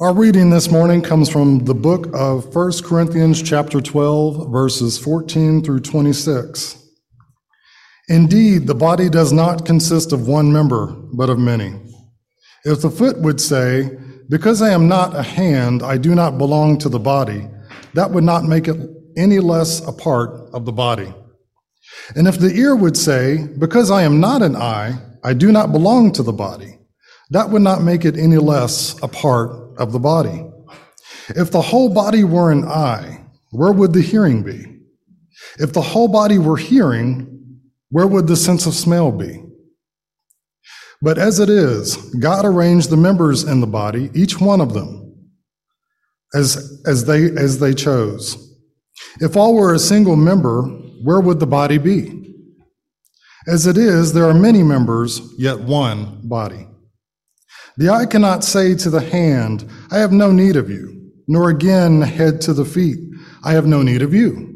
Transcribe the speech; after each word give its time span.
Our 0.00 0.14
reading 0.14 0.48
this 0.48 0.70
morning 0.70 1.02
comes 1.02 1.28
from 1.28 1.66
the 1.66 1.74
book 1.74 2.08
of 2.14 2.56
1 2.56 2.72
Corinthians 2.84 3.42
chapter 3.42 3.82
12 3.82 4.50
verses 4.50 4.96
14 4.96 5.62
through 5.62 5.80
26. 5.80 6.82
Indeed, 8.08 8.66
the 8.66 8.74
body 8.74 9.10
does 9.10 9.30
not 9.30 9.66
consist 9.66 10.14
of 10.14 10.26
one 10.26 10.50
member, 10.50 10.86
but 11.12 11.28
of 11.28 11.38
many. 11.38 11.78
If 12.64 12.80
the 12.80 12.90
foot 12.90 13.20
would 13.20 13.42
say, 13.42 13.90
because 14.30 14.62
I 14.62 14.70
am 14.70 14.88
not 14.88 15.14
a 15.14 15.22
hand, 15.22 15.82
I 15.82 15.98
do 15.98 16.14
not 16.14 16.38
belong 16.38 16.78
to 16.78 16.88
the 16.88 16.98
body, 16.98 17.46
that 17.92 18.10
would 18.10 18.24
not 18.24 18.44
make 18.44 18.68
it 18.68 18.80
any 19.18 19.38
less 19.38 19.86
a 19.86 19.92
part 19.92 20.30
of 20.54 20.64
the 20.64 20.72
body. 20.72 21.12
And 22.16 22.26
if 22.26 22.38
the 22.38 22.54
ear 22.54 22.74
would 22.74 22.96
say, 22.96 23.48
because 23.58 23.90
I 23.90 24.04
am 24.04 24.18
not 24.18 24.40
an 24.40 24.56
eye, 24.56 24.98
I 25.22 25.34
do 25.34 25.52
not 25.52 25.72
belong 25.72 26.10
to 26.12 26.22
the 26.22 26.32
body, 26.32 26.78
that 27.32 27.50
would 27.50 27.60
not 27.60 27.82
make 27.82 28.06
it 28.06 28.16
any 28.16 28.38
less 28.38 28.98
a 29.02 29.08
part 29.08 29.69
of 29.80 29.92
the 29.92 29.98
body. 29.98 30.44
If 31.30 31.50
the 31.50 31.62
whole 31.62 31.92
body 31.92 32.22
were 32.22 32.52
an 32.52 32.64
eye, 32.64 33.24
where 33.50 33.72
would 33.72 33.92
the 33.92 34.02
hearing 34.02 34.42
be? 34.42 34.64
If 35.58 35.72
the 35.72 35.82
whole 35.82 36.08
body 36.08 36.38
were 36.38 36.56
hearing, 36.56 37.58
where 37.90 38.06
would 38.06 38.26
the 38.26 38.36
sense 38.36 38.66
of 38.66 38.74
smell 38.74 39.10
be? 39.10 39.42
But 41.02 41.18
as 41.18 41.40
it 41.40 41.48
is, 41.48 41.96
God 42.20 42.44
arranged 42.44 42.90
the 42.90 42.96
members 42.96 43.42
in 43.42 43.60
the 43.60 43.66
body, 43.66 44.10
each 44.14 44.40
one 44.40 44.60
of 44.60 44.74
them, 44.74 45.30
as, 46.34 46.82
as, 46.86 47.06
they, 47.06 47.24
as 47.30 47.58
they 47.58 47.74
chose. 47.74 48.36
If 49.20 49.36
all 49.36 49.54
were 49.54 49.74
a 49.74 49.78
single 49.78 50.16
member, 50.16 50.62
where 51.02 51.20
would 51.20 51.40
the 51.40 51.46
body 51.46 51.78
be? 51.78 52.34
As 53.48 53.66
it 53.66 53.78
is, 53.78 54.12
there 54.12 54.28
are 54.28 54.34
many 54.34 54.62
members, 54.62 55.32
yet 55.38 55.58
one 55.58 56.20
body. 56.28 56.69
The 57.76 57.88
eye 57.88 58.06
cannot 58.06 58.44
say 58.44 58.74
to 58.76 58.90
the 58.90 59.00
hand, 59.00 59.68
I 59.90 59.98
have 59.98 60.12
no 60.12 60.32
need 60.32 60.56
of 60.56 60.70
you, 60.70 61.12
nor 61.28 61.50
again 61.50 62.02
head 62.02 62.40
to 62.42 62.52
the 62.52 62.64
feet, 62.64 62.98
I 63.44 63.52
have 63.52 63.66
no 63.66 63.82
need 63.82 64.02
of 64.02 64.12
you. 64.12 64.48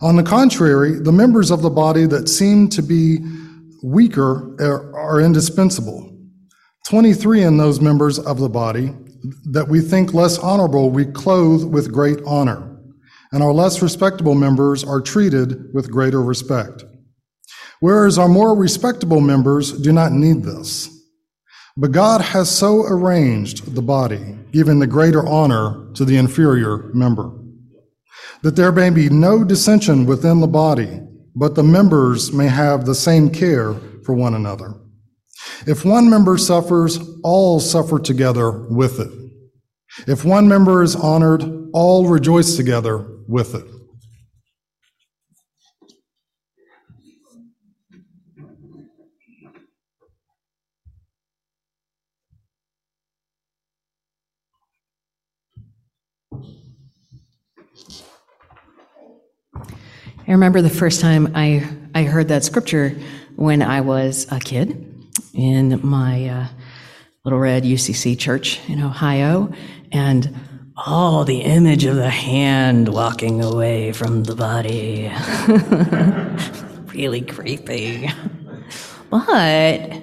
On 0.00 0.16
the 0.16 0.22
contrary, 0.22 0.98
the 0.98 1.12
members 1.12 1.50
of 1.50 1.62
the 1.62 1.70
body 1.70 2.06
that 2.06 2.28
seem 2.28 2.68
to 2.70 2.82
be 2.82 3.18
weaker 3.84 4.56
are, 4.60 4.96
are 4.96 5.20
indispensable. 5.20 6.08
23 6.88 7.44
in 7.44 7.56
those 7.56 7.80
members 7.80 8.18
of 8.18 8.38
the 8.38 8.48
body 8.48 8.90
that 9.50 9.68
we 9.68 9.80
think 9.80 10.12
less 10.12 10.38
honorable, 10.38 10.90
we 10.90 11.04
clothe 11.04 11.64
with 11.64 11.92
great 11.92 12.18
honor, 12.26 12.76
and 13.30 13.42
our 13.42 13.52
less 13.52 13.80
respectable 13.80 14.34
members 14.34 14.82
are 14.82 15.00
treated 15.00 15.72
with 15.72 15.90
greater 15.90 16.20
respect. 16.20 16.84
Whereas 17.80 18.18
our 18.18 18.28
more 18.28 18.56
respectable 18.56 19.20
members 19.20 19.72
do 19.72 19.92
not 19.92 20.12
need 20.12 20.42
this. 20.42 20.88
But 21.76 21.92
God 21.92 22.20
has 22.20 22.50
so 22.50 22.82
arranged 22.82 23.74
the 23.74 23.82
body, 23.82 24.36
giving 24.50 24.78
the 24.78 24.86
greater 24.86 25.26
honor 25.26 25.90
to 25.94 26.04
the 26.04 26.16
inferior 26.18 26.90
member, 26.92 27.32
that 28.42 28.56
there 28.56 28.72
may 28.72 28.90
be 28.90 29.08
no 29.08 29.42
dissension 29.42 30.04
within 30.04 30.40
the 30.40 30.46
body, 30.46 31.00
but 31.34 31.54
the 31.54 31.62
members 31.62 32.32
may 32.32 32.48
have 32.48 32.84
the 32.84 32.94
same 32.94 33.30
care 33.30 33.74
for 34.04 34.12
one 34.14 34.34
another. 34.34 34.74
If 35.66 35.84
one 35.84 36.10
member 36.10 36.36
suffers, 36.36 36.98
all 37.22 37.58
suffer 37.58 37.98
together 37.98 38.50
with 38.68 39.00
it. 39.00 39.10
If 40.06 40.24
one 40.24 40.48
member 40.48 40.82
is 40.82 40.94
honored, 40.94 41.42
all 41.72 42.06
rejoice 42.06 42.56
together 42.56 43.06
with 43.26 43.54
it. 43.54 43.64
I 60.26 60.30
remember 60.30 60.62
the 60.62 60.70
first 60.70 61.00
time 61.00 61.32
I, 61.34 61.68
I 61.96 62.04
heard 62.04 62.28
that 62.28 62.44
scripture 62.44 62.90
when 63.34 63.60
I 63.60 63.80
was 63.80 64.30
a 64.30 64.38
kid 64.38 64.88
in 65.34 65.80
my 65.84 66.28
uh, 66.28 66.46
little 67.24 67.40
red 67.40 67.64
UCC 67.64 68.16
church 68.16 68.60
in 68.68 68.80
Ohio, 68.80 69.52
and 69.90 70.32
oh, 70.86 71.24
the 71.24 71.40
image 71.40 71.84
of 71.86 71.96
the 71.96 72.08
hand 72.08 72.88
walking 72.88 73.42
away 73.42 73.90
from 73.90 74.22
the 74.22 74.36
body. 74.36 75.10
really 76.94 77.22
creepy. 77.22 78.08
But 79.10 80.02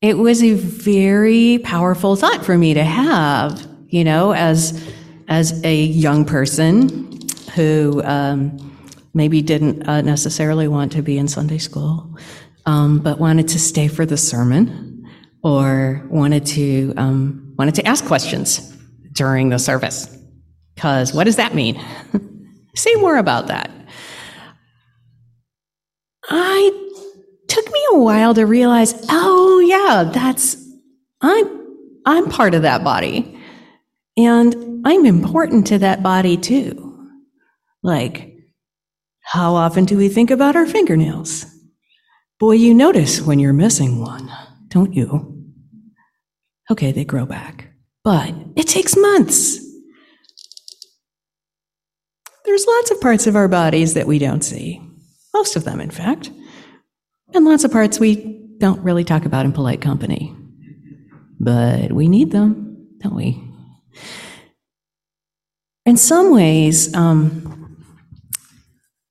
it 0.00 0.18
was 0.18 0.42
a 0.42 0.54
very 0.54 1.58
powerful 1.62 2.16
thought 2.16 2.44
for 2.44 2.58
me 2.58 2.74
to 2.74 2.84
have, 2.84 3.68
you 3.88 4.02
know, 4.02 4.32
as, 4.32 4.84
as 5.28 5.64
a 5.64 5.76
young 5.76 6.24
person 6.24 7.20
who, 7.54 8.02
um, 8.04 8.67
maybe 9.18 9.42
didn't 9.42 9.86
uh, 9.86 10.00
necessarily 10.00 10.68
want 10.68 10.92
to 10.92 11.02
be 11.02 11.18
in 11.18 11.28
Sunday 11.28 11.58
school, 11.58 12.16
um, 12.64 13.00
but 13.00 13.18
wanted 13.18 13.48
to 13.48 13.58
stay 13.58 13.88
for 13.88 14.06
the 14.06 14.16
sermon 14.16 15.04
or 15.42 16.06
wanted 16.08 16.46
to 16.46 16.94
um, 16.96 17.54
wanted 17.58 17.74
to 17.74 17.86
ask 17.86 18.06
questions 18.06 18.74
during 19.12 19.50
the 19.50 19.58
service. 19.58 20.08
Because 20.74 21.12
what 21.12 21.24
does 21.24 21.36
that 21.36 21.54
mean? 21.54 21.78
Say 22.76 22.94
more 22.94 23.18
about 23.18 23.48
that. 23.48 23.70
I 26.30 26.70
took 27.48 27.66
me 27.70 27.80
a 27.92 27.98
while 27.98 28.34
to 28.34 28.46
realize, 28.46 28.94
oh 29.10 29.58
yeah, 29.58 30.10
that's 30.10 30.56
I'm 31.20 31.46
I'm 32.06 32.30
part 32.30 32.54
of 32.54 32.62
that 32.62 32.84
body. 32.84 33.34
And 34.16 34.86
I'm 34.86 35.04
important 35.04 35.66
to 35.68 35.78
that 35.78 36.02
body 36.02 36.36
too. 36.36 36.84
Like, 37.82 38.37
how 39.28 39.54
often 39.54 39.84
do 39.84 39.98
we 39.98 40.08
think 40.08 40.30
about 40.30 40.56
our 40.56 40.64
fingernails? 40.64 41.44
Boy, 42.40 42.52
you 42.52 42.72
notice 42.72 43.20
when 43.20 43.38
you're 43.38 43.52
missing 43.52 44.00
one, 44.00 44.32
don't 44.68 44.94
you? 44.94 45.44
Okay, 46.70 46.92
they 46.92 47.04
grow 47.04 47.26
back, 47.26 47.70
but 48.02 48.32
it 48.56 48.66
takes 48.66 48.96
months. 48.96 49.58
There's 52.46 52.66
lots 52.66 52.90
of 52.90 53.02
parts 53.02 53.26
of 53.26 53.36
our 53.36 53.48
bodies 53.48 53.92
that 53.92 54.06
we 54.06 54.18
don't 54.18 54.40
see. 54.40 54.80
Most 55.34 55.56
of 55.56 55.64
them, 55.64 55.82
in 55.82 55.90
fact. 55.90 56.30
And 57.34 57.44
lots 57.44 57.64
of 57.64 57.70
parts 57.70 58.00
we 58.00 58.40
don't 58.56 58.82
really 58.82 59.04
talk 59.04 59.26
about 59.26 59.44
in 59.44 59.52
polite 59.52 59.82
company. 59.82 60.34
But 61.38 61.92
we 61.92 62.08
need 62.08 62.30
them, 62.30 62.96
don't 63.02 63.14
we? 63.14 63.44
In 65.84 65.98
some 65.98 66.32
ways, 66.32 66.94
um, 66.94 67.47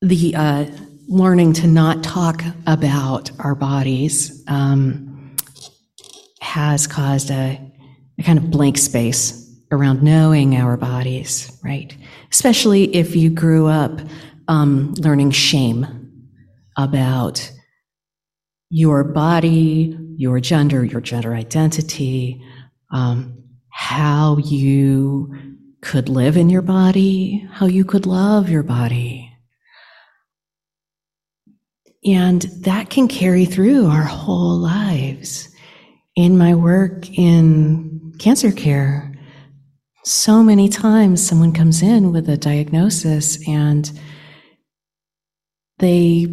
the 0.00 0.34
uh, 0.36 0.66
learning 1.08 1.52
to 1.54 1.66
not 1.66 2.02
talk 2.02 2.42
about 2.66 3.30
our 3.40 3.54
bodies 3.54 4.44
um, 4.46 5.34
has 6.40 6.86
caused 6.86 7.30
a, 7.30 7.60
a 8.18 8.22
kind 8.22 8.38
of 8.38 8.50
blank 8.50 8.78
space 8.78 9.44
around 9.70 10.02
knowing 10.02 10.56
our 10.56 10.76
bodies, 10.76 11.58
right? 11.64 11.96
Especially 12.30 12.94
if 12.94 13.16
you 13.16 13.30
grew 13.30 13.66
up 13.66 14.00
um, 14.48 14.94
learning 14.94 15.30
shame 15.30 15.86
about 16.76 17.50
your 18.70 19.02
body, 19.04 19.98
your 20.16 20.40
gender, 20.40 20.84
your 20.84 21.00
gender 21.00 21.34
identity, 21.34 22.42
um, 22.92 23.42
how 23.70 24.36
you 24.38 25.34
could 25.82 26.08
live 26.08 26.36
in 26.36 26.50
your 26.50 26.62
body, 26.62 27.46
how 27.52 27.66
you 27.66 27.84
could 27.84 28.06
love 28.06 28.48
your 28.48 28.62
body. 28.62 29.27
And 32.14 32.42
that 32.62 32.88
can 32.90 33.06
carry 33.06 33.44
through 33.44 33.86
our 33.86 34.04
whole 34.04 34.56
lives. 34.56 35.48
In 36.16 36.38
my 36.38 36.54
work 36.54 37.08
in 37.10 38.12
cancer 38.18 38.50
care, 38.50 39.14
so 40.04 40.42
many 40.42 40.68
times 40.68 41.24
someone 41.24 41.52
comes 41.52 41.82
in 41.82 42.12
with 42.12 42.28
a 42.28 42.36
diagnosis 42.36 43.46
and 43.46 43.90
they 45.78 46.26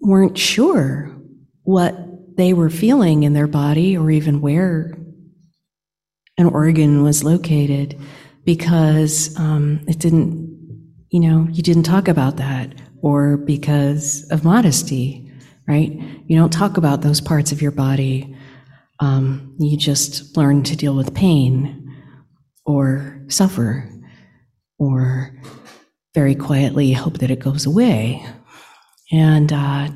weren't 0.00 0.38
sure 0.38 1.10
what 1.64 2.36
they 2.36 2.52
were 2.52 2.70
feeling 2.70 3.24
in 3.24 3.32
their 3.32 3.48
body 3.48 3.96
or 3.96 4.10
even 4.10 4.40
where 4.40 4.96
an 6.38 6.46
organ 6.46 7.02
was 7.02 7.24
located 7.24 8.00
because 8.44 9.36
um, 9.38 9.84
it 9.88 9.98
didn't, 9.98 10.48
you 11.10 11.20
know, 11.20 11.46
you 11.50 11.62
didn't 11.62 11.82
talk 11.82 12.08
about 12.08 12.36
that 12.36 12.72
or 13.02 13.36
because 13.36 14.28
of 14.30 14.44
modesty, 14.44 15.30
right? 15.66 15.92
You 16.26 16.38
don't 16.38 16.52
talk 16.52 16.76
about 16.76 17.02
those 17.02 17.20
parts 17.20 17.52
of 17.52 17.62
your 17.62 17.70
body. 17.70 18.36
Um, 19.00 19.56
you 19.58 19.76
just 19.76 20.36
learn 20.36 20.62
to 20.64 20.76
deal 20.76 20.94
with 20.94 21.14
pain 21.14 21.96
or 22.64 23.24
suffer 23.28 23.88
or 24.78 25.34
very 26.14 26.34
quietly 26.34 26.92
hope 26.92 27.18
that 27.18 27.30
it 27.30 27.38
goes 27.38 27.66
away. 27.66 28.24
And 29.12 29.52
uh, 29.52 29.88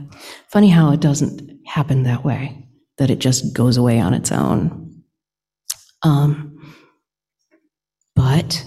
funny 0.49 0.71
how 0.71 0.93
it 0.93 1.01
doesn't 1.01 1.61
happen 1.67 2.05
that 2.05 2.25
way, 2.25 2.69
that 2.99 3.11
it 3.11 3.19
just 3.19 3.55
goes 3.55 3.77
away 3.77 4.01
on 4.01 4.15
its 4.15 4.33
own. 4.33 5.03
Um, 6.03 6.51
But 8.17 8.65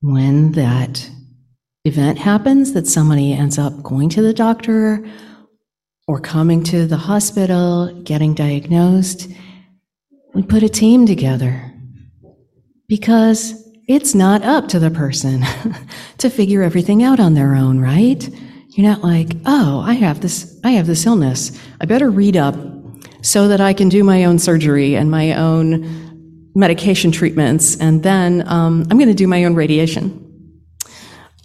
when 0.00 0.52
that 0.52 1.08
event 1.86 2.18
happens, 2.18 2.72
that 2.72 2.86
somebody 2.86 3.32
ends 3.32 3.58
up 3.58 3.82
going 3.82 4.08
to 4.10 4.22
the 4.22 4.34
doctor 4.34 5.06
or 6.08 6.20
coming 6.20 6.62
to 6.64 6.86
the 6.86 6.96
hospital, 6.96 7.92
getting 8.02 8.34
diagnosed, 8.34 9.28
we 10.34 10.42
put 10.42 10.62
a 10.62 10.68
team 10.68 11.06
together 11.06 11.72
because 12.88 13.66
it's 13.88 14.14
not 14.14 14.42
up 14.42 14.68
to 14.68 14.78
the 14.78 14.90
person 14.90 15.42
to 16.18 16.28
figure 16.28 16.62
everything 16.62 17.02
out 17.02 17.18
on 17.18 17.34
their 17.34 17.54
own, 17.54 17.80
right? 17.80 18.28
You're 18.70 18.86
not 18.86 19.02
like, 19.02 19.32
oh, 19.46 19.80
I 19.80 19.94
have 19.94 20.20
this, 20.20 20.60
I 20.62 20.72
have 20.72 20.86
this 20.86 21.06
illness. 21.06 21.58
I 21.80 21.86
better 21.86 22.10
read 22.10 22.36
up 22.36 22.54
so 23.22 23.48
that 23.48 23.60
I 23.60 23.72
can 23.72 23.88
do 23.88 24.04
my 24.04 24.24
own 24.24 24.38
surgery 24.38 24.94
and 24.94 25.10
my 25.10 25.32
own 25.32 26.06
medication 26.54 27.12
treatments, 27.12 27.78
and 27.80 28.02
then 28.02 28.46
um, 28.48 28.86
I'm 28.90 28.98
going 28.98 29.08
to 29.08 29.14
do 29.14 29.26
my 29.26 29.44
own 29.44 29.54
radiation. 29.54 30.25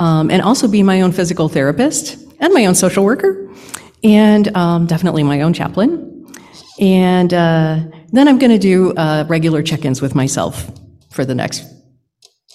Um, 0.01 0.31
and 0.31 0.41
also 0.41 0.67
be 0.67 0.81
my 0.81 1.01
own 1.01 1.11
physical 1.11 1.47
therapist 1.47 2.17
and 2.39 2.51
my 2.55 2.65
own 2.65 2.73
social 2.73 3.03
worker, 3.05 3.47
and 4.03 4.47
um, 4.57 4.87
definitely 4.87 5.21
my 5.21 5.41
own 5.41 5.53
chaplain. 5.53 6.25
And 6.79 7.31
uh, 7.31 7.81
then 8.11 8.27
I'm 8.27 8.39
going 8.39 8.51
to 8.51 8.57
do 8.57 8.95
uh, 8.95 9.25
regular 9.29 9.61
check 9.61 9.85
ins 9.85 10.01
with 10.01 10.15
myself 10.15 10.71
for 11.11 11.23
the 11.23 11.35
next 11.35 11.63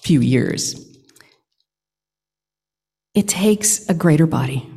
few 0.02 0.20
years. 0.20 0.75
It 3.14 3.28
takes 3.28 3.88
a 3.88 3.94
greater 3.94 4.26
body, 4.26 4.69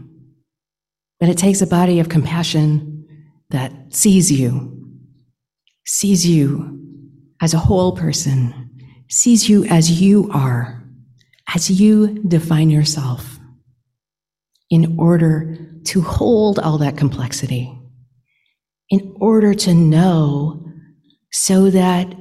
and 1.19 1.31
it 1.31 1.39
takes 1.39 1.63
a 1.63 1.67
body 1.67 1.99
of 1.99 2.07
compassion 2.07 3.07
that 3.49 3.71
sees 3.89 4.31
you, 4.31 4.51
sees 5.87 6.23
you 6.23 6.77
as 7.41 7.55
a 7.55 7.57
whole 7.57 7.93
person, 7.95 8.53
sees 9.09 9.49
you 9.49 9.65
as 9.65 9.99
you 9.99 10.29
are, 10.31 10.78
as 11.55 11.69
you 11.69 12.19
define 12.27 12.69
yourself, 12.69 13.39
in 14.69 14.99
order 14.99 15.57
to 15.85 16.01
hold 16.01 16.59
all 16.59 16.77
that 16.77 16.97
complexity, 16.97 17.75
in 18.89 19.15
order 19.19 19.53
to 19.53 19.73
know 19.73 20.63
so 21.31 21.69
that 21.69 22.13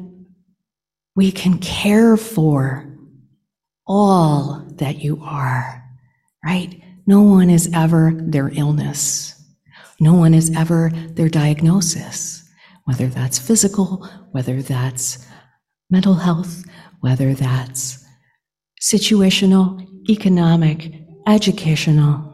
we 1.15 1.31
can 1.33 1.59
care 1.59 2.17
for 2.17 2.87
all 3.87 4.67
that 4.77 5.03
you 5.03 5.21
are, 5.23 5.85
right? 6.45 6.81
No 7.07 7.23
one 7.23 7.51
is 7.51 7.71
ever 7.75 8.13
their 8.15 8.51
illness. 8.55 9.35
No 10.01 10.15
one 10.15 10.35
is 10.35 10.57
ever 10.57 10.91
their 10.91 11.29
diagnosis, 11.29 12.49
whether 12.85 13.09
that's 13.09 13.39
physical, 13.39 14.09
whether 14.31 14.63
that's 14.63 15.27
mental 15.91 16.15
health, 16.15 16.65
whether 17.01 17.35
that's 17.35 18.05
situational, 18.81 19.87
economic, 20.09 20.93
educational. 21.27 22.25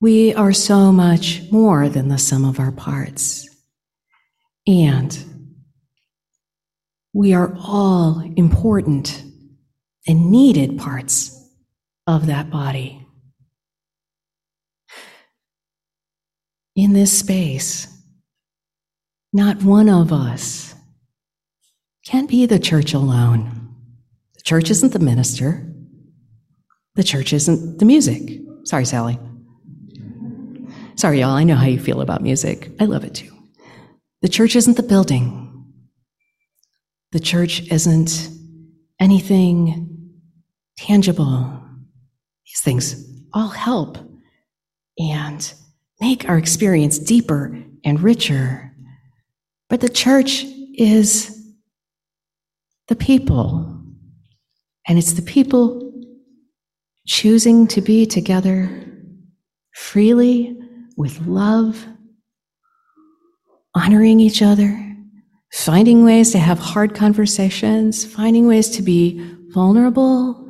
We 0.00 0.34
are 0.34 0.52
so 0.52 0.92
much 0.92 1.42
more 1.50 1.88
than 1.88 2.08
the 2.08 2.18
sum 2.18 2.44
of 2.44 2.58
our 2.58 2.72
parts. 2.72 3.48
And 4.66 5.16
we 7.12 7.32
are 7.32 7.54
all 7.58 8.20
important 8.36 9.24
and 10.06 10.30
needed 10.30 10.78
parts 10.78 11.30
of 12.06 12.26
that 12.26 12.50
body. 12.50 13.06
In 16.76 16.92
this 16.92 17.16
space, 17.16 17.86
not 19.32 19.62
one 19.62 19.88
of 19.88 20.12
us 20.12 20.74
can 22.04 22.26
be 22.26 22.46
the 22.46 22.58
church 22.58 22.92
alone. 22.92 23.63
Church 24.44 24.70
isn't 24.70 24.92
the 24.92 24.98
minister. 24.98 25.66
The 26.94 27.02
church 27.02 27.32
isn't 27.32 27.78
the 27.78 27.84
music. 27.84 28.40
Sorry, 28.64 28.84
Sally. 28.84 29.18
Sorry, 30.96 31.20
y'all. 31.20 31.30
I 31.30 31.44
know 31.44 31.56
how 31.56 31.66
you 31.66 31.80
feel 31.80 32.00
about 32.00 32.22
music. 32.22 32.70
I 32.78 32.84
love 32.84 33.04
it 33.04 33.14
too. 33.14 33.30
The 34.22 34.28
church 34.28 34.54
isn't 34.54 34.76
the 34.76 34.82
building. 34.82 35.40
The 37.12 37.20
church 37.20 37.62
isn't 37.70 38.28
anything 39.00 40.12
tangible. 40.76 41.60
These 42.46 42.60
things 42.62 43.22
all 43.32 43.48
help 43.48 43.98
and 44.98 45.52
make 46.00 46.28
our 46.28 46.38
experience 46.38 46.98
deeper 46.98 47.62
and 47.84 48.00
richer. 48.00 48.72
But 49.68 49.80
the 49.80 49.88
church 49.88 50.44
is 50.74 51.40
the 52.88 52.96
people, 52.96 53.73
and 54.86 54.98
it's 54.98 55.12
the 55.12 55.22
people 55.22 55.92
choosing 57.06 57.66
to 57.68 57.80
be 57.80 58.06
together 58.06 58.68
freely 59.74 60.56
with 60.96 61.20
love, 61.26 61.86
honoring 63.74 64.20
each 64.20 64.42
other, 64.42 64.80
finding 65.52 66.04
ways 66.04 66.32
to 66.32 66.38
have 66.38 66.58
hard 66.58 66.94
conversations, 66.94 68.04
finding 68.04 68.46
ways 68.46 68.68
to 68.70 68.82
be 68.82 69.20
vulnerable. 69.48 70.48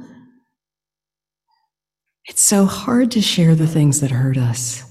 It's 2.26 2.42
so 2.42 2.66
hard 2.66 3.10
to 3.12 3.20
share 3.20 3.54
the 3.54 3.66
things 3.66 4.00
that 4.00 4.10
hurt 4.10 4.36
us. 4.36 4.82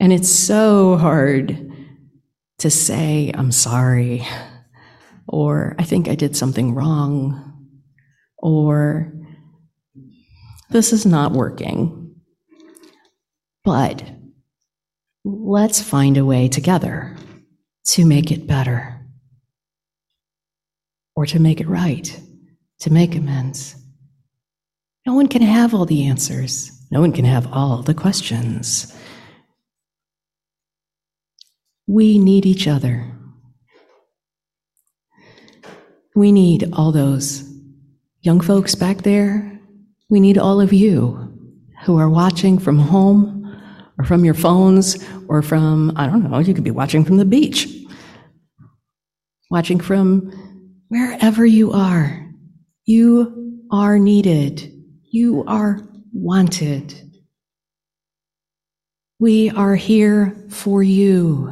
And 0.00 0.12
it's 0.12 0.28
so 0.28 0.96
hard 0.96 1.72
to 2.58 2.70
say, 2.70 3.30
I'm 3.34 3.52
sorry, 3.52 4.26
or 5.26 5.74
I 5.78 5.84
think 5.84 6.08
I 6.08 6.14
did 6.14 6.36
something 6.36 6.74
wrong, 6.74 7.55
or 8.46 9.12
this 10.70 10.92
is 10.92 11.04
not 11.04 11.32
working. 11.32 12.14
But 13.64 14.08
let's 15.24 15.82
find 15.82 16.16
a 16.16 16.24
way 16.24 16.46
together 16.46 17.16
to 17.86 18.06
make 18.06 18.30
it 18.30 18.46
better, 18.46 19.04
or 21.16 21.26
to 21.26 21.40
make 21.40 21.60
it 21.60 21.66
right, 21.66 22.20
to 22.78 22.92
make 22.92 23.16
amends. 23.16 23.74
No 25.04 25.14
one 25.14 25.26
can 25.26 25.42
have 25.42 25.74
all 25.74 25.84
the 25.84 26.06
answers, 26.06 26.70
no 26.92 27.00
one 27.00 27.12
can 27.12 27.24
have 27.24 27.52
all 27.52 27.82
the 27.82 27.94
questions. 27.94 28.94
We 31.88 32.20
need 32.20 32.46
each 32.46 32.68
other. 32.68 33.12
We 36.14 36.30
need 36.30 36.70
all 36.72 36.92
those 36.92 37.45
young 38.26 38.40
folks 38.40 38.74
back 38.74 39.02
there. 39.02 39.56
We 40.10 40.18
need 40.18 40.36
all 40.36 40.60
of 40.60 40.72
you 40.72 41.32
who 41.84 41.96
are 41.96 42.10
watching 42.10 42.58
from 42.58 42.76
home 42.76 43.56
or 43.98 44.04
from 44.04 44.24
your 44.24 44.34
phones 44.34 45.02
or 45.28 45.42
from, 45.42 45.92
I 45.94 46.08
don't 46.08 46.28
know, 46.28 46.40
you 46.40 46.52
could 46.52 46.64
be 46.64 46.72
watching 46.72 47.04
from 47.04 47.18
the 47.18 47.24
beach, 47.24 47.68
watching 49.48 49.78
from 49.78 50.32
wherever 50.88 51.46
you 51.46 51.70
are. 51.72 52.28
You 52.84 53.62
are 53.70 53.96
needed. 53.96 54.72
You 55.12 55.44
are 55.46 55.80
wanted. 56.12 57.00
We 59.20 59.50
are 59.50 59.76
here 59.76 60.36
for 60.50 60.82
you, 60.82 61.48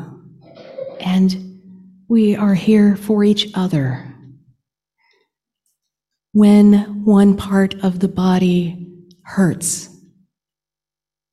and 1.01 1.61
we 2.09 2.35
are 2.37 2.55
here 2.55 2.97
for 2.97 3.23
each 3.23 3.51
other. 3.55 4.14
When 6.35 7.05
one 7.05 7.37
part 7.37 7.75
of 7.85 8.01
the 8.01 8.09
body 8.09 8.91
hurts, 9.23 9.89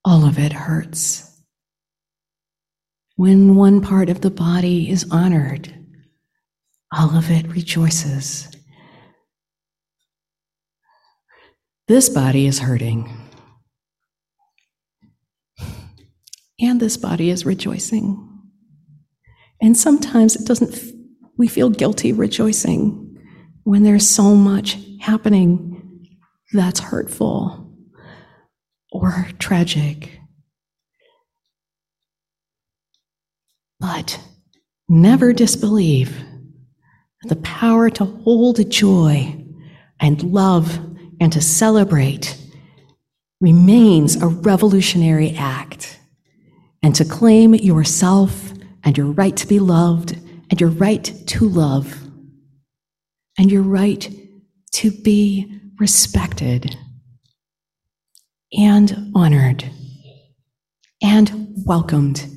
all 0.05 0.25
of 0.25 0.37
it 0.37 0.53
hurts. 0.53 1.41
When 3.15 3.55
one 3.55 3.81
part 3.81 4.09
of 4.09 4.21
the 4.21 4.29
body 4.29 4.91
is 4.91 5.07
honored, 5.09 5.73
all 6.95 7.17
of 7.17 7.31
it 7.31 7.47
rejoices. 7.47 8.47
This 11.87 12.07
body 12.07 12.45
is 12.45 12.59
hurting. 12.59 13.11
And 16.59 16.79
this 16.79 16.95
body 16.95 17.31
is 17.31 17.43
rejoicing. 17.43 18.29
And 19.59 19.75
sometimes 19.75 20.35
it 20.35 20.45
doesn't, 20.45 20.79
we 21.39 21.47
feel 21.47 21.71
guilty 21.71 22.13
rejoicing 22.13 23.17
when 23.63 23.81
there's 23.81 24.07
so 24.07 24.35
much 24.35 24.77
happening 25.01 26.07
that's 26.53 26.79
hurtful 26.79 27.67
or 28.91 29.27
tragic. 29.39 30.19
But 33.79 34.19
never 34.87 35.33
disbelieve 35.33 36.15
the 37.23 37.35
power 37.37 37.89
to 37.89 38.05
hold 38.05 38.69
joy 38.69 39.43
and 39.99 40.21
love 40.23 40.79
and 41.19 41.31
to 41.33 41.41
celebrate 41.41 42.37
remains 43.39 44.21
a 44.21 44.27
revolutionary 44.27 45.35
act. 45.35 45.99
And 46.83 46.95
to 46.95 47.05
claim 47.05 47.53
yourself 47.53 48.53
and 48.83 48.97
your 48.97 49.07
right 49.07 49.37
to 49.37 49.47
be 49.47 49.59
loved 49.59 50.17
and 50.49 50.59
your 50.59 50.71
right 50.71 51.03
to 51.03 51.47
love 51.47 52.07
and 53.37 53.51
your 53.51 53.61
right 53.61 54.09
to 54.73 54.91
be 54.91 55.59
respected 55.79 56.77
and 58.53 59.11
honored 59.15 59.69
and 61.01 61.53
welcomed 61.65 62.27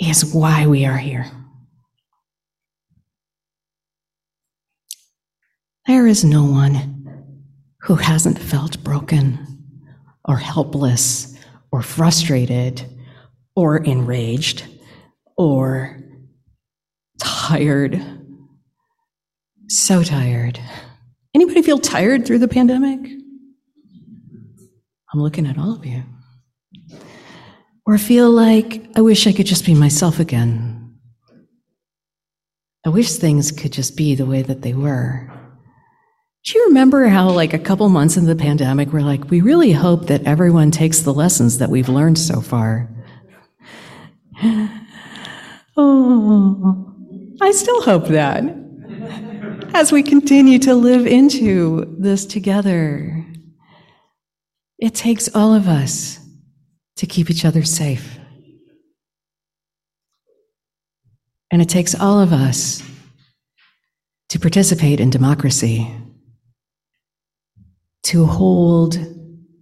is 0.00 0.34
why 0.34 0.66
we 0.66 0.84
are 0.84 0.96
here. 0.98 1.26
There 5.86 6.06
is 6.06 6.24
no 6.24 6.44
one 6.44 7.32
who 7.82 7.94
hasn't 7.94 8.38
felt 8.38 8.82
broken 8.82 9.38
or 10.24 10.36
helpless 10.36 11.36
or 11.70 11.82
frustrated 11.82 12.84
or 13.54 13.78
enraged 13.78 14.66
or 15.36 16.02
tired. 17.18 18.15
So 19.68 20.02
tired. 20.04 20.60
Anybody 21.34 21.62
feel 21.62 21.78
tired 21.78 22.24
through 22.24 22.38
the 22.38 22.48
pandemic? 22.48 23.00
I'm 25.12 25.20
looking 25.20 25.46
at 25.46 25.58
all 25.58 25.74
of 25.74 25.84
you. 25.84 26.02
Or 27.84 27.98
feel 27.98 28.30
like 28.30 28.86
I 28.94 29.00
wish 29.00 29.26
I 29.26 29.32
could 29.32 29.46
just 29.46 29.66
be 29.66 29.74
myself 29.74 30.20
again. 30.20 30.98
I 32.84 32.90
wish 32.90 33.14
things 33.14 33.50
could 33.50 33.72
just 33.72 33.96
be 33.96 34.14
the 34.14 34.26
way 34.26 34.42
that 34.42 34.62
they 34.62 34.72
were. 34.72 35.32
Do 36.44 36.58
you 36.58 36.66
remember 36.66 37.08
how, 37.08 37.30
like, 37.30 37.52
a 37.52 37.58
couple 37.58 37.88
months 37.88 38.16
into 38.16 38.32
the 38.32 38.40
pandemic, 38.40 38.92
we're 38.92 39.00
like, 39.00 39.30
we 39.30 39.40
really 39.40 39.72
hope 39.72 40.06
that 40.06 40.22
everyone 40.24 40.70
takes 40.70 41.00
the 41.00 41.12
lessons 41.12 41.58
that 41.58 41.70
we've 41.70 41.88
learned 41.88 42.18
so 42.18 42.40
far? 42.40 42.88
Oh, 45.78 46.94
I 47.42 47.50
still 47.50 47.82
hope 47.82 48.06
that 48.06 48.65
as 49.76 49.92
we 49.92 50.02
continue 50.02 50.58
to 50.58 50.74
live 50.74 51.06
into 51.06 51.84
this 51.98 52.24
together. 52.24 53.22
It 54.78 54.94
takes 54.94 55.28
all 55.34 55.52
of 55.52 55.68
us 55.68 56.18
to 56.96 57.06
keep 57.06 57.28
each 57.28 57.44
other 57.44 57.62
safe. 57.62 58.18
And 61.50 61.60
it 61.60 61.68
takes 61.68 61.94
all 61.94 62.20
of 62.20 62.32
us 62.32 62.82
to 64.30 64.38
participate 64.38 64.98
in 64.98 65.10
democracy, 65.10 65.94
to 68.04 68.24
hold 68.24 68.98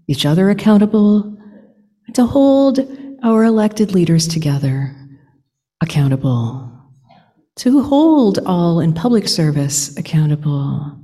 each 0.07 0.25
other 0.25 0.49
accountable, 0.49 1.37
to 2.13 2.25
hold 2.25 2.79
our 3.25 3.43
elected 3.43 3.91
leaders 3.91 4.29
together 4.29 4.95
accountable, 5.81 6.74
to 7.57 7.83
hold 7.83 8.39
all 8.47 8.81
in 8.81 8.93
public 8.93 9.29
service 9.29 9.97
accountable. 9.97 10.99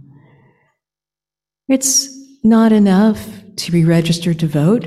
It's 1.68 2.08
not 2.42 2.72
enough 2.72 3.28
to 3.56 3.70
be 3.70 3.84
registered 3.84 4.38
to 4.40 4.46
vote 4.46 4.86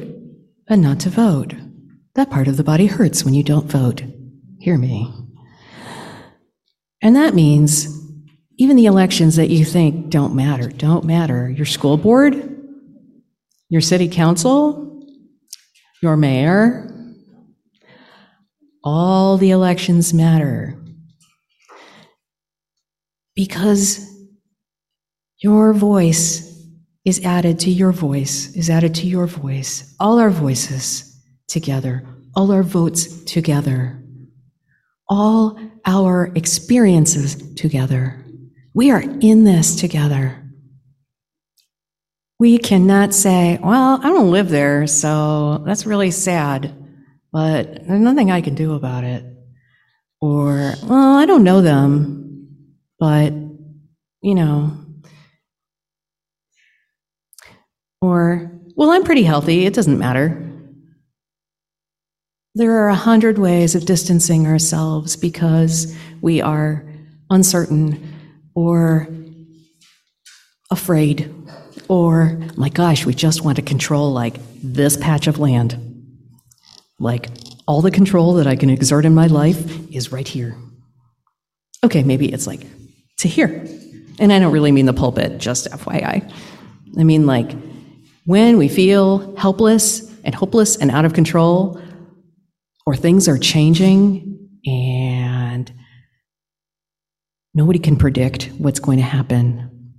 and 0.67 0.81
not 0.81 0.99
to 1.01 1.09
vote. 1.09 1.53
That 2.15 2.29
part 2.29 2.47
of 2.47 2.57
the 2.57 2.63
body 2.63 2.87
hurts 2.87 3.23
when 3.23 3.33
you 3.33 3.43
don't 3.43 3.71
vote. 3.71 4.03
Hear 4.59 4.77
me. 4.77 5.11
And 7.01 7.15
that 7.15 7.33
means 7.33 7.87
even 8.57 8.75
the 8.75 8.85
elections 8.85 9.35
that 9.35 9.49
you 9.49 9.65
think 9.65 10.09
don't 10.09 10.35
matter, 10.35 10.69
don't 10.69 11.05
matter. 11.05 11.49
Your 11.49 11.65
school 11.65 11.97
board, 11.97 12.49
your 13.69 13.81
city 13.81 14.07
council, 14.07 15.05
your 16.01 16.15
mayor, 16.15 16.89
all 18.83 19.37
the 19.37 19.51
elections 19.51 20.13
matter. 20.13 20.77
Because 23.35 23.99
your 25.39 25.73
voice 25.73 26.49
is 27.05 27.23
added 27.25 27.59
to 27.59 27.69
your 27.69 27.91
voice, 27.91 28.55
is 28.55 28.69
added 28.69 28.95
to 28.95 29.07
your 29.07 29.27
voice, 29.27 29.95
all 29.99 30.19
our 30.19 30.29
voices 30.29 31.21
together, 31.47 32.05
all 32.35 32.51
our 32.51 32.63
votes 32.63 33.23
together, 33.25 34.01
all 35.09 35.59
our 35.85 36.31
experiences 36.35 37.53
together. 37.55 38.23
We 38.73 38.91
are 38.91 39.01
in 39.01 39.43
this 39.43 39.75
together. 39.75 40.39
We 42.39 42.57
cannot 42.57 43.13
say, 43.13 43.59
well, 43.61 43.99
I 44.01 44.09
don't 44.09 44.31
live 44.31 44.49
there, 44.49 44.87
so 44.87 45.63
that's 45.65 45.85
really 45.85 46.11
sad, 46.11 46.73
but 47.31 47.85
there's 47.85 48.01
nothing 48.01 48.31
I 48.31 48.41
can 48.41 48.55
do 48.55 48.73
about 48.73 49.03
it. 49.03 49.23
Or, 50.21 50.73
well, 50.83 51.17
I 51.17 51.25
don't 51.25 51.43
know 51.43 51.61
them, 51.61 52.22
but, 53.03 53.33
you 54.21 54.33
know, 54.33 54.71
Or, 58.01 58.51
well, 58.75 58.91
I'm 58.91 59.03
pretty 59.03 59.23
healthy, 59.23 59.65
it 59.65 59.73
doesn't 59.73 59.97
matter. 59.97 60.37
There 62.55 62.71
are 62.79 62.89
a 62.89 62.95
hundred 62.95 63.37
ways 63.37 63.75
of 63.75 63.85
distancing 63.85 64.45
ourselves 64.45 65.17
because 65.17 65.93
we 66.21 66.41
are 66.41 66.85
uncertain 67.29 68.13
or 68.55 69.07
afraid 70.69 71.33
or, 71.89 72.39
my 72.57 72.69
gosh, 72.69 73.05
we 73.05 73.13
just 73.13 73.43
want 73.43 73.55
to 73.55 73.61
control 73.61 74.11
like 74.13 74.35
this 74.61 74.95
patch 74.97 75.27
of 75.27 75.39
land. 75.39 75.77
Like 76.99 77.29
all 77.67 77.81
the 77.81 77.91
control 77.91 78.33
that 78.33 78.47
I 78.47 78.57
can 78.57 78.69
exert 78.69 79.05
in 79.05 79.13
my 79.13 79.27
life 79.27 79.91
is 79.91 80.11
right 80.11 80.27
here. 80.27 80.57
Okay, 81.85 82.03
maybe 82.03 82.31
it's 82.31 82.47
like 82.47 82.67
to 83.23 83.27
hear. 83.27 83.67
And 84.19 84.31
I 84.31 84.39
don't 84.39 84.53
really 84.53 84.71
mean 84.71 84.85
the 84.85 84.93
pulpit, 84.93 85.39
just 85.39 85.69
FYI. 85.71 86.31
I 86.97 87.03
mean 87.03 87.25
like 87.25 87.51
when 88.25 88.57
we 88.57 88.67
feel 88.67 89.35
helpless 89.35 90.09
and 90.23 90.33
hopeless 90.33 90.77
and 90.77 90.91
out 90.91 91.05
of 91.05 91.13
control, 91.13 91.81
or 92.85 92.95
things 92.95 93.27
are 93.27 93.37
changing 93.37 94.49
and 94.65 95.71
nobody 97.53 97.79
can 97.79 97.97
predict 97.97 98.49
what's 98.57 98.79
going 98.79 98.97
to 98.97 99.03
happen, 99.03 99.93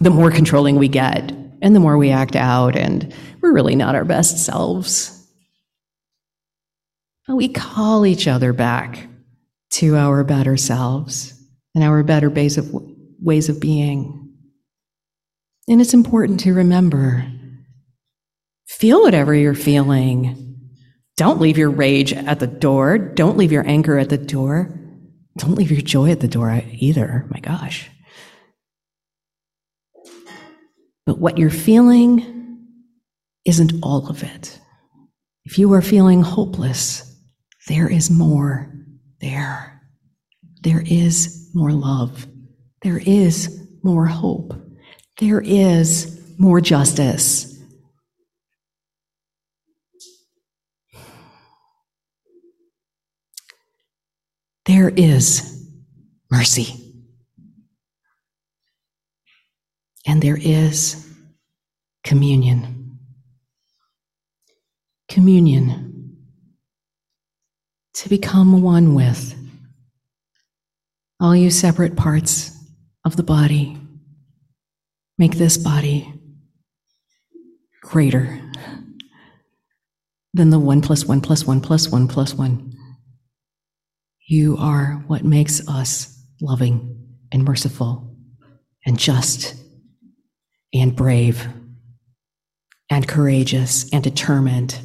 the 0.00 0.10
more 0.10 0.30
controlling 0.30 0.76
we 0.76 0.88
get 0.88 1.32
and 1.62 1.74
the 1.74 1.80
more 1.80 1.96
we 1.96 2.10
act 2.10 2.36
out, 2.36 2.76
and 2.76 3.14
we're 3.40 3.52
really 3.52 3.74
not 3.74 3.94
our 3.94 4.04
best 4.04 4.44
selves. 4.44 5.26
But 7.26 7.36
we 7.36 7.48
call 7.48 8.04
each 8.04 8.28
other 8.28 8.52
back 8.52 9.08
to 9.70 9.96
our 9.96 10.22
better 10.24 10.56
selves 10.56 11.33
and 11.74 11.84
our 11.84 12.02
better 12.02 12.30
ways 12.30 12.58
of, 12.58 12.70
ways 13.20 13.48
of 13.48 13.60
being. 13.60 14.32
And 15.68 15.80
it's 15.80 15.94
important 15.94 16.40
to 16.40 16.54
remember 16.54 17.24
Feel 18.66 19.02
whatever 19.02 19.34
you're 19.34 19.54
feeling. 19.54 20.58
Don't 21.16 21.40
leave 21.40 21.58
your 21.58 21.70
rage 21.70 22.12
at 22.12 22.40
the 22.40 22.46
door. 22.46 22.98
Don't 22.98 23.36
leave 23.36 23.52
your 23.52 23.66
anger 23.66 23.98
at 23.98 24.08
the 24.08 24.18
door. 24.18 24.80
Don't 25.38 25.54
leave 25.54 25.70
your 25.70 25.80
joy 25.80 26.10
at 26.10 26.20
the 26.20 26.28
door 26.28 26.62
either. 26.72 27.26
My 27.30 27.40
gosh. 27.40 27.88
But 31.06 31.18
what 31.18 31.38
you're 31.38 31.50
feeling 31.50 32.58
isn't 33.44 33.74
all 33.82 34.08
of 34.08 34.22
it. 34.22 34.58
If 35.44 35.58
you 35.58 35.72
are 35.74 35.82
feeling 35.82 36.22
hopeless, 36.22 37.02
there 37.68 37.88
is 37.88 38.10
more 38.10 38.72
there. 39.20 39.82
There 40.62 40.82
is 40.84 41.43
more 41.54 41.72
love. 41.72 42.26
There 42.82 42.98
is 42.98 43.66
more 43.82 44.06
hope. 44.06 44.54
There 45.18 45.40
is 45.40 46.20
more 46.38 46.60
justice. 46.60 47.54
there 54.66 54.88
is 54.88 55.68
mercy. 56.30 56.74
And 60.06 60.22
there 60.22 60.38
is 60.40 61.08
communion. 62.02 62.98
Communion. 65.08 66.16
To 67.94 68.08
become 68.08 68.62
one 68.62 68.94
with 68.94 69.34
all 71.24 71.34
you 71.34 71.50
separate 71.50 71.96
parts 71.96 72.52
of 73.06 73.16
the 73.16 73.22
body. 73.22 73.78
Make 75.16 75.36
this 75.36 75.56
body 75.56 76.12
greater 77.82 78.42
than 80.34 80.50
the 80.50 80.58
one 80.58 80.82
plus 80.82 81.06
one 81.06 81.22
plus 81.22 81.46
one 81.46 81.62
plus 81.62 81.88
one 81.88 82.08
plus 82.08 82.34
one. 82.34 82.74
You 84.26 84.58
are 84.58 85.02
what 85.06 85.24
makes 85.24 85.66
us 85.66 86.14
loving 86.42 87.16
and 87.32 87.42
merciful 87.42 88.14
and 88.84 88.98
just 88.98 89.54
and 90.74 90.94
brave 90.94 91.48
and 92.90 93.08
courageous 93.08 93.90
and 93.94 94.04
determined 94.04 94.78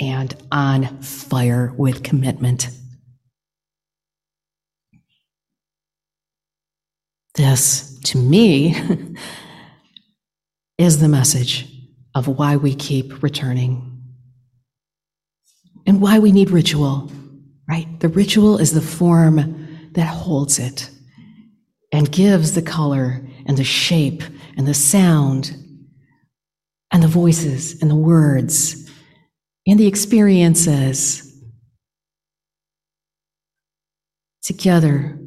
and 0.00 0.34
on 0.50 1.02
fire 1.02 1.74
with 1.76 2.02
commitment. 2.02 2.70
This, 7.36 7.98
to 8.04 8.18
me, 8.18 8.74
is 10.78 11.00
the 11.00 11.08
message 11.08 11.66
of 12.14 12.28
why 12.28 12.56
we 12.56 12.74
keep 12.74 13.22
returning 13.22 13.92
and 15.86 16.00
why 16.00 16.18
we 16.18 16.32
need 16.32 16.50
ritual, 16.50 17.10
right? 17.68 17.88
The 18.00 18.08
ritual 18.08 18.58
is 18.58 18.72
the 18.72 18.80
form 18.80 19.68
that 19.92 20.06
holds 20.06 20.58
it 20.58 20.90
and 21.92 22.10
gives 22.10 22.54
the 22.54 22.62
color 22.62 23.26
and 23.46 23.56
the 23.56 23.64
shape 23.64 24.22
and 24.56 24.66
the 24.66 24.74
sound 24.74 25.56
and 26.92 27.02
the 27.02 27.08
voices 27.08 27.80
and 27.80 27.90
the 27.90 27.96
words 27.96 28.90
and 29.66 29.78
the 29.78 29.86
experiences. 29.86 31.22
Together, 34.42 35.18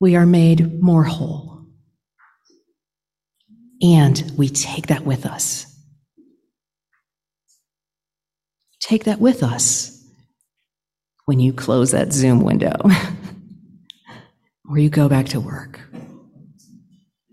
we 0.00 0.16
are 0.16 0.26
made 0.26 0.82
more 0.82 1.04
whole. 1.04 1.66
And 3.82 4.32
we 4.36 4.48
take 4.48 4.88
that 4.88 5.04
with 5.04 5.26
us. 5.26 5.66
Take 8.80 9.04
that 9.04 9.20
with 9.20 9.42
us 9.42 9.96
when 11.26 11.38
you 11.38 11.52
close 11.52 11.92
that 11.92 12.12
Zoom 12.12 12.40
window, 12.40 12.74
or 14.68 14.78
you 14.78 14.90
go 14.90 15.08
back 15.08 15.26
to 15.28 15.40
work, 15.40 15.80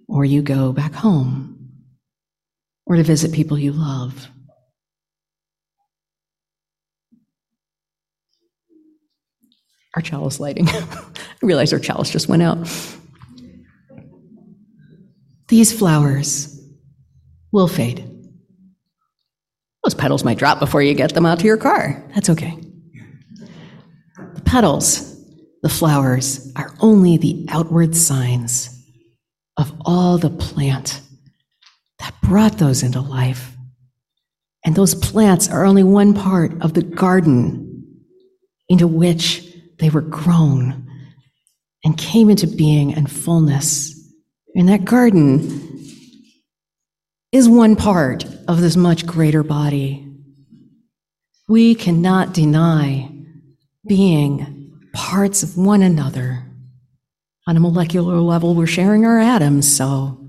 or 0.08 0.24
you 0.24 0.42
go 0.42 0.72
back 0.72 0.94
home, 0.94 1.72
or 2.86 2.96
to 2.98 3.04
visit 3.04 3.32
people 3.32 3.58
you 3.58 3.72
love. 3.72 4.30
Our 9.98 10.02
chalice 10.02 10.40
lighting. 10.40 10.70
I 10.70 10.86
realize 11.42 11.74
our 11.74 11.80
chalice 11.80 12.12
just 12.12 12.30
went 12.30 12.44
out. 12.44 12.60
These 15.48 15.74
flowers 15.74 16.62
will 17.52 17.68
fade. 17.68 18.08
Those 19.84 19.96
petals 19.96 20.24
might 20.24 20.38
drop 20.38 20.60
before 20.60 20.84
you 20.84 20.94
get 20.94 21.16
them 21.16 21.26
out 21.26 21.40
to 21.40 21.46
your 21.48 21.58
car. 21.58 22.08
That's 22.14 22.30
okay. 22.30 22.60
The 24.36 24.42
petals, 24.42 25.20
the 25.64 25.70
flowers, 25.70 26.54
are 26.56 26.76
only 26.80 27.18
the 27.18 27.48
outward 27.50 27.96
signs 27.96 28.70
of 29.58 29.74
all 29.84 30.20
the 30.20 30.30
plant 30.30 31.02
that 31.98 32.14
brought 32.22 32.60
those 32.60 32.84
into 32.84 33.02
life. 33.02 33.58
And 34.64 34.76
those 34.76 34.94
plants 34.94 35.50
are 35.50 35.66
only 35.66 35.82
one 35.82 36.14
part 36.14 36.52
of 36.62 36.76
the 36.76 36.84
garden 36.84 38.04
into 38.70 38.88
which 38.88 39.47
they 39.80 39.90
were 39.90 40.02
grown 40.02 40.88
and 41.84 41.98
came 41.98 42.30
into 42.30 42.48
being 42.48 42.94
and 42.94 43.10
fullness. 43.10 43.94
And 44.56 44.70
that 44.70 44.86
garden 44.86 45.64
is 47.32 47.48
one 47.48 47.76
part 47.76 48.26
of 48.48 48.62
this 48.62 48.76
much 48.76 49.06
greater 49.06 49.44
body. 49.44 50.04
We 51.48 51.76
cannot 51.76 52.34
deny 52.34 53.12
being 53.88 54.80
parts 54.94 55.44
of 55.44 55.58
one 55.58 55.82
another. 55.82 56.44
On 57.48 57.56
a 57.56 57.62
molecular 57.62 58.18
level, 58.18 58.56
we're 58.56 58.68
sharing 58.68 59.06
our 59.06 59.20
atoms, 59.20 59.74
so 59.74 60.28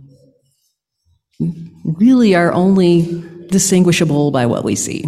really 1.84 2.34
are 2.34 2.52
only 2.52 3.24
distinguishable 3.48 4.30
by 4.30 4.46
what 4.46 4.62
we 4.62 4.76
see. 4.76 5.04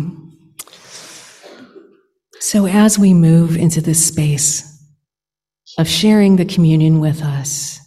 So, 2.42 2.66
as 2.66 2.99
we 2.99 3.12
move 3.12 3.59
into 3.59 3.82
this 3.82 4.04
space 4.04 4.66
of 5.76 5.87
sharing 5.87 6.37
the 6.37 6.47
communion 6.47 6.99
with 6.99 7.23
us, 7.23 7.78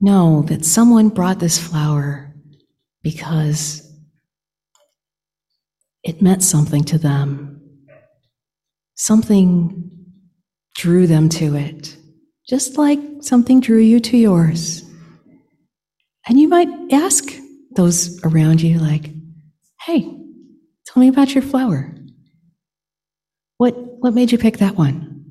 know 0.00 0.42
that 0.48 0.64
someone 0.64 1.08
brought 1.10 1.38
this 1.38 1.58
flower 1.58 2.34
because 3.04 3.88
it 6.02 6.20
meant 6.20 6.42
something 6.42 6.82
to 6.84 6.98
them. 6.98 7.60
Something 8.96 9.88
drew 10.74 11.06
them 11.06 11.28
to 11.28 11.54
it, 11.54 11.96
just 12.48 12.76
like 12.76 12.98
something 13.20 13.60
drew 13.60 13.78
you 13.78 14.00
to 14.00 14.16
yours. 14.16 14.82
And 16.28 16.40
you 16.40 16.48
might 16.48 16.92
ask 16.92 17.32
those 17.76 18.20
around 18.24 18.60
you, 18.60 18.80
like, 18.80 19.10
hey, 19.82 20.25
tell 20.96 21.02
me 21.02 21.08
about 21.08 21.34
your 21.34 21.42
flower. 21.42 21.92
What, 23.58 23.74
what 24.00 24.14
made 24.14 24.32
you 24.32 24.38
pick 24.38 24.56
that 24.58 24.76
one? 24.76 25.26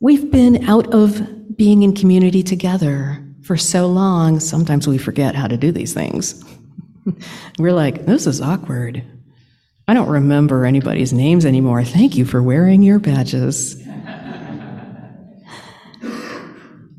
We've 0.00 0.30
been 0.30 0.66
out 0.66 0.94
of 0.94 1.58
being 1.58 1.82
in 1.82 1.94
community 1.94 2.42
together 2.42 3.22
for 3.42 3.58
so 3.58 3.86
long, 3.86 4.40
sometimes 4.40 4.88
we 4.88 4.96
forget 4.96 5.34
how 5.34 5.46
to 5.46 5.58
do 5.58 5.72
these 5.72 5.92
things. 5.92 6.42
We're 7.58 7.74
like, 7.74 8.06
this 8.06 8.26
is 8.26 8.40
awkward. 8.40 9.04
I 9.86 9.92
don't 9.92 10.08
remember 10.08 10.64
anybody's 10.64 11.12
names 11.12 11.44
anymore. 11.44 11.84
Thank 11.84 12.16
you 12.16 12.24
for 12.24 12.42
wearing 12.42 12.82
your 12.82 12.98
badges. 12.98 13.74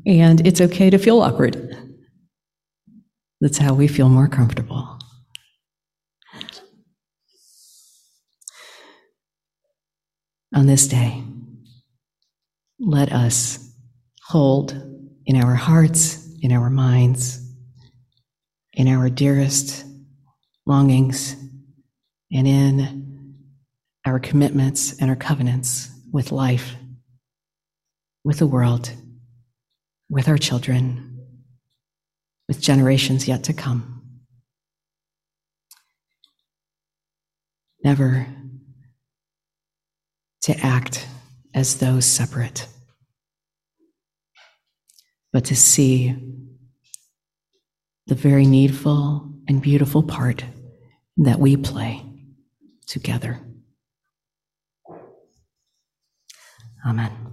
and 0.06 0.46
it's 0.46 0.60
okay 0.60 0.90
to 0.90 0.98
feel 0.98 1.22
awkward. 1.22 1.76
That's 3.40 3.58
how 3.58 3.74
we 3.74 3.88
feel 3.88 4.08
more 4.08 4.28
comfortable. 4.28 4.97
On 10.54 10.66
this 10.66 10.86
day, 10.88 11.22
let 12.78 13.12
us 13.12 13.70
hold 14.22 14.72
in 15.26 15.36
our 15.36 15.54
hearts, 15.54 16.26
in 16.40 16.52
our 16.52 16.70
minds, 16.70 17.44
in 18.72 18.88
our 18.88 19.10
dearest 19.10 19.84
longings, 20.64 21.36
and 22.32 22.46
in 22.46 23.34
our 24.06 24.18
commitments 24.18 24.98
and 25.00 25.10
our 25.10 25.16
covenants 25.16 25.90
with 26.12 26.32
life, 26.32 26.76
with 28.24 28.38
the 28.38 28.46
world, 28.46 28.90
with 30.08 30.28
our 30.28 30.38
children, 30.38 31.26
with 32.46 32.60
generations 32.60 33.28
yet 33.28 33.44
to 33.44 33.52
come. 33.52 34.02
Never 37.84 38.26
to 40.48 40.58
act 40.64 41.06
as 41.52 41.76
though 41.76 42.00
separate, 42.00 42.66
but 45.30 45.44
to 45.44 45.54
see 45.54 46.16
the 48.06 48.14
very 48.14 48.46
needful 48.46 49.30
and 49.46 49.60
beautiful 49.60 50.02
part 50.02 50.42
that 51.18 51.38
we 51.38 51.54
play 51.54 52.02
together. 52.86 53.38
Amen. 56.86 57.27